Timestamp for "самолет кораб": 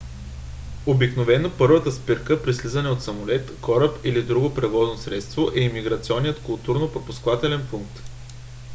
3.03-3.91